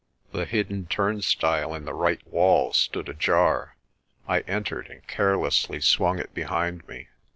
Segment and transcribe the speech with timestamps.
[0.31, 3.75] The hidden turnstile in the right wall stood ajar;
[4.27, 7.09] I entered and carelessly swung it behind me.